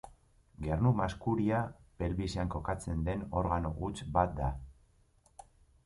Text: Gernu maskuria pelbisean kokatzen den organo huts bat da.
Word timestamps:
Gernu 0.67 0.93
maskuria 0.99 1.59
pelbisean 2.01 2.51
kokatzen 2.57 3.07
den 3.11 3.25
organo 3.43 3.75
huts 3.83 3.97
bat 4.19 4.35
da. 4.43 4.53